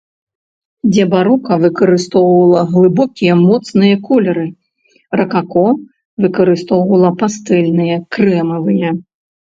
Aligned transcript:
Дзе 0.91 1.03
барока 1.13 1.57
выкарыстоўвала 1.65 2.61
глыбокія, 2.71 3.33
моцныя 3.43 3.95
колеры, 4.07 4.45
ракако 5.21 5.67
выкарыстоўвала 6.27 7.09
пастэльныя, 7.25 7.95
крэмавыя. 8.17 8.89